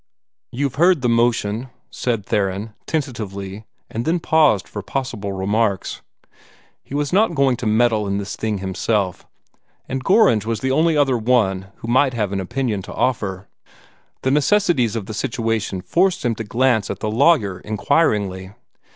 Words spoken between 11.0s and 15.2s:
who might have an opinion to offer. The necessities of the